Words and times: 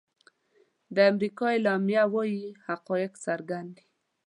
د 0.95 0.97
امریکا 1.11 1.45
اعلامیه 1.55 2.03
وايي 2.13 2.43
حقایق 2.67 3.13
څرګند 3.25 3.69
دي. 3.77 3.85